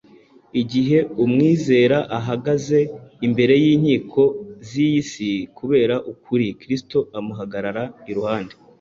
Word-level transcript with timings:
Igihe 0.61 0.97
umwizera 1.23 1.97
ahagaze 2.17 2.79
imbere 3.25 3.53
y’inkiko 3.63 4.21
z’iyi 4.67 5.01
si 5.11 5.29
kubera 5.57 5.95
ukuri, 6.11 6.47
Kristo 6.61 6.97
amuhagarara 7.19 7.83
iruhande. 8.11 8.53